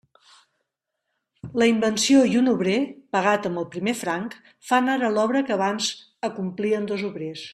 La 1.63 1.67
invenció 1.71 2.23
i 2.31 2.39
un 2.39 2.49
obrer, 2.53 2.77
pagat 3.17 3.45
amb 3.51 3.63
el 3.65 3.69
primer 3.77 3.95
franc, 4.01 4.35
fan 4.71 4.93
ara 4.97 5.13
l'obra 5.19 5.45
que 5.51 5.57
abans 5.59 5.93
acomplien 6.31 6.91
dos 6.95 7.07
obrers. 7.13 7.47